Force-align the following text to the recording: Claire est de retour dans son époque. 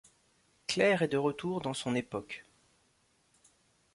Claire 0.65 1.03
est 1.03 1.09
de 1.09 1.17
retour 1.17 1.61
dans 1.61 1.75
son 1.75 1.93
époque. 1.93 2.43